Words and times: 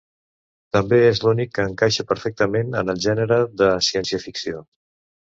També 0.75 0.97
és 1.09 1.19
l'únic 1.25 1.51
que 1.57 1.65
encaixa 1.71 2.05
perfectament 2.11 2.77
en 2.81 2.89
el 2.93 3.01
gènere 3.03 3.37
de 3.61 3.67
ciència-ficció. 3.89 4.65